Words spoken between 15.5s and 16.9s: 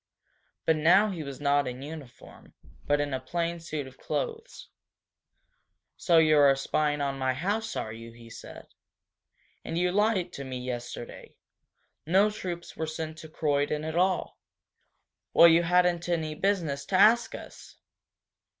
hadn't any business